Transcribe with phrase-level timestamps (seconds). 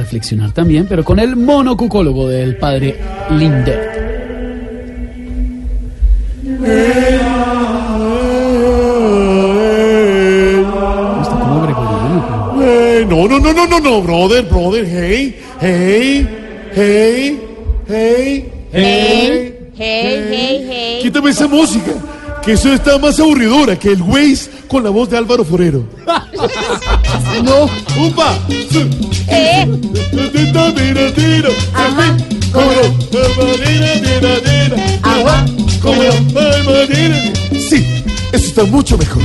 [0.00, 2.96] reflexionar también, pero con el monocucólogo del padre
[3.28, 3.90] pero-
[12.62, 16.28] Eh, no, no, no, no, no, no, brother, brother, hey, hey,
[16.74, 17.40] hey,
[17.88, 20.98] hey, Hey, hey, hey, hey.
[21.02, 21.90] Quítame esa música,
[22.44, 25.84] que eso está más aburridora que el Waze con la voz de Álvaro Forero.
[27.42, 27.64] No,
[28.06, 28.38] ¡Upa!
[29.28, 29.66] Eh,
[31.74, 32.16] Ajá.
[35.02, 35.46] Ajá.
[37.52, 37.86] Sí,
[38.32, 39.22] eso está mucho mejor.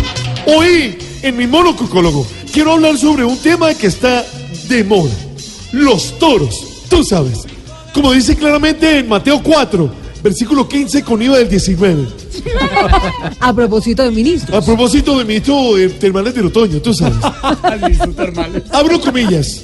[0.48, 4.24] Hoy, en mi monocucólogo, quiero hablar sobre un tema que está
[4.70, 5.12] de moda.
[5.72, 6.56] Los toros,
[6.90, 7.40] tú sabes.
[7.94, 9.90] Como dice claramente en Mateo 4,
[10.26, 12.08] versículo 15 con IVA del 19.
[13.40, 14.58] A propósito de ministro.
[14.58, 17.20] A propósito de mi hito de termales del otoño, tú sabes.
[18.72, 19.62] Abro comillas.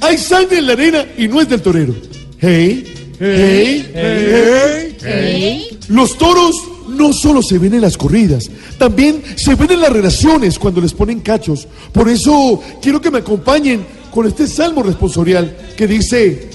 [0.00, 1.94] Hay sangre en la arena y no es del torero.
[2.40, 2.84] Hey,
[3.20, 5.78] hey, hey, hey.
[5.86, 6.56] Los toros
[6.88, 10.92] no solo se ven en las corridas, también se ven en las relaciones cuando les
[10.92, 11.68] ponen cachos.
[11.92, 16.50] Por eso quiero que me acompañen con este salmo responsorial que dice,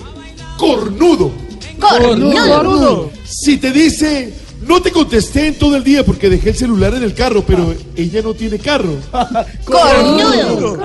[0.57, 1.31] cornudo.
[1.79, 3.18] Cornudo.
[3.41, 4.33] Si te dice,
[4.67, 7.73] no te contesté en todo el día porque dejé el celular en el carro, pero
[7.95, 8.95] ella no tiene carro.
[9.63, 10.77] Cornudo.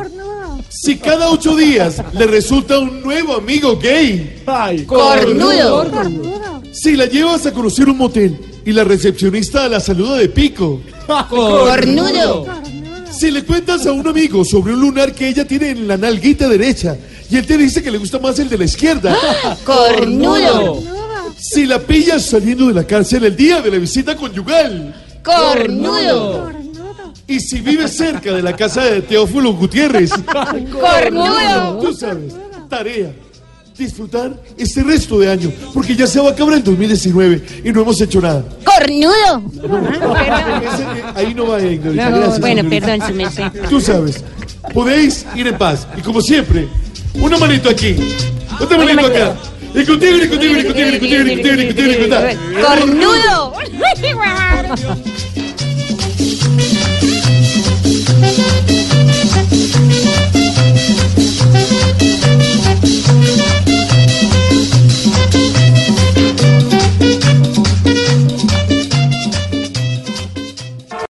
[0.68, 4.40] Si cada ocho días le resulta un nuevo amigo gay.
[4.86, 5.84] Cornudo.
[6.72, 10.80] Si la llevas a conocer un motel y la recepcionista la saluda de pico.
[11.28, 12.46] Cornudo.
[13.10, 16.48] Si le cuentas a un amigo sobre un lunar que ella tiene en la nalguita
[16.48, 16.96] derecha
[17.28, 19.16] y él te dice que le gusta más el de la izquierda.
[19.64, 20.93] Cornudo.
[21.50, 24.94] Si la pillas saliendo de la cárcel el día de la visita conyugal.
[25.22, 26.50] Cornudo.
[27.26, 30.10] Y si vives cerca de la casa de Teófilo Gutiérrez.
[30.72, 31.78] Cornudo.
[31.80, 32.34] Tú sabes,
[32.68, 33.12] tarea.
[33.76, 37.80] Disfrutar este resto de año, porque ya se va a acabar el 2019 y no
[37.82, 38.44] hemos hecho nada.
[38.64, 39.50] Cornudo.
[40.62, 42.10] Ese- ahí no va, eh, Ignorita.
[42.10, 42.86] No, Gracias, bueno, señorita.
[42.86, 43.68] perdón, su merced.
[43.68, 44.22] Tú sabes,
[44.72, 45.88] podéis ir en paz.
[45.98, 46.68] Y como siempre,
[47.20, 47.96] una manito aquí,
[48.60, 49.06] otra manito manito.
[49.24, 49.36] acá.
[49.74, 52.16] Y contigo, y contigo, y contigo.
[52.62, 53.54] Cornudo.